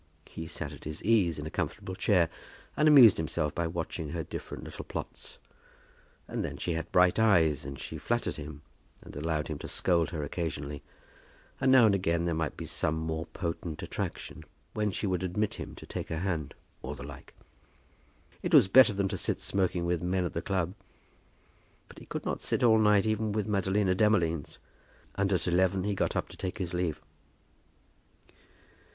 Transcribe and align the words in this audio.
He 0.25 0.47
sat 0.47 0.73
at 0.73 0.83
his 0.85 1.03
ease 1.03 1.37
in 1.37 1.45
a 1.45 1.51
comfortable 1.51 1.93
chair, 1.93 2.27
and 2.75 2.87
amused 2.87 3.17
himself 3.17 3.53
by 3.53 3.67
watching 3.67 4.09
her 4.09 4.23
different 4.23 4.63
little 4.63 4.83
plots. 4.83 5.37
And 6.27 6.43
then 6.43 6.57
she 6.57 6.73
had 6.73 6.91
bright 6.91 7.19
eyes, 7.19 7.63
and 7.65 7.77
she 7.77 7.99
flattered 7.99 8.37
him, 8.37 8.63
and 9.03 9.15
allowed 9.15 9.47
him 9.47 9.59
to 9.59 9.67
scold 9.67 10.09
her 10.09 10.23
occasionally. 10.23 10.81
And 11.59 11.71
now 11.71 11.85
and 11.85 11.93
again 11.93 12.25
there 12.25 12.33
might 12.33 12.57
be 12.57 12.65
some 12.65 12.95
more 12.95 13.27
potent 13.27 13.83
attraction, 13.83 14.43
when 14.73 14.89
she 14.89 15.05
would 15.05 15.21
admit 15.21 15.53
him 15.53 15.75
to 15.75 15.85
take 15.85 16.09
her 16.09 16.17
hand, 16.21 16.55
or 16.81 16.95
the 16.95 17.03
like. 17.03 17.35
It 18.41 18.55
was 18.55 18.67
better 18.67 18.93
than 18.93 19.07
to 19.09 19.17
sit 19.17 19.39
smoking 19.39 19.85
with 19.85 20.01
men 20.01 20.25
at 20.25 20.33
the 20.33 20.41
club. 20.41 20.73
But 21.87 21.99
he 21.99 22.07
could 22.07 22.25
not 22.25 22.41
sit 22.41 22.63
all 22.63 22.79
night 22.79 23.05
even 23.05 23.33
with 23.33 23.45
Madalina 23.45 23.93
Demolines, 23.95 24.57
and 25.13 25.31
at 25.31 25.47
eleven 25.47 25.83
he 25.83 25.93
got 25.93 26.15
up 26.15 26.27
to 26.29 26.37
take 26.37 26.57
his 26.57 26.73
leave. 26.73 27.03